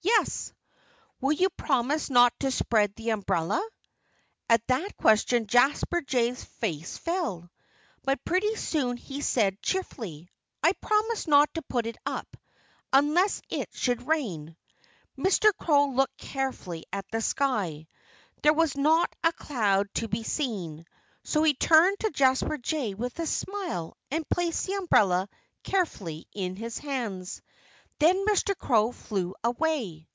[0.00, 0.52] "Yes!"
[1.20, 3.60] "Will you promise not to spread the umbrella?"
[4.48, 7.50] At that question Jasper Jay's face fell.
[8.04, 10.28] But pretty soon he said cheerfully:
[10.62, 12.36] "I promise not to put it up
[12.92, 14.56] unless it should rain."
[15.18, 15.50] Mr.
[15.58, 17.88] Crow looked carefully at the sky.
[18.42, 20.86] There was not a cloud to be seen.
[21.24, 25.28] So he turned to Jasper Jay with a smile and placed the umbrella
[25.64, 27.42] carefully in his hands.
[28.00, 28.56] Then Mr.
[28.56, 30.06] Crow flew away.